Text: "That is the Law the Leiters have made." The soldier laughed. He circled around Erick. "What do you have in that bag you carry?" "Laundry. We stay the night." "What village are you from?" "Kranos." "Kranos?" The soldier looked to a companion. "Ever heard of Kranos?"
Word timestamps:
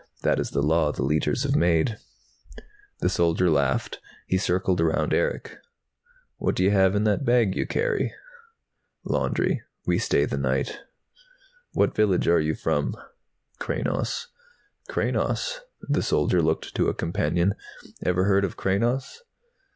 "That 0.23 0.39
is 0.39 0.49
the 0.49 0.63
Law 0.63 0.91
the 0.91 1.03
Leiters 1.03 1.43
have 1.43 1.55
made." 1.55 1.95
The 3.01 3.07
soldier 3.07 3.51
laughed. 3.51 3.99
He 4.25 4.39
circled 4.39 4.81
around 4.81 5.13
Erick. 5.13 5.59
"What 6.37 6.55
do 6.55 6.63
you 6.63 6.71
have 6.71 6.95
in 6.95 7.03
that 7.03 7.23
bag 7.23 7.55
you 7.55 7.67
carry?" 7.67 8.11
"Laundry. 9.03 9.61
We 9.85 9.99
stay 9.99 10.25
the 10.25 10.39
night." 10.39 10.79
"What 11.73 11.93
village 11.93 12.27
are 12.27 12.39
you 12.41 12.55
from?" 12.55 12.95
"Kranos." 13.59 14.25
"Kranos?" 14.89 15.59
The 15.81 16.01
soldier 16.01 16.41
looked 16.41 16.73
to 16.73 16.87
a 16.87 16.95
companion. 16.95 17.53
"Ever 18.03 18.23
heard 18.23 18.43
of 18.43 18.57
Kranos?" 18.57 19.21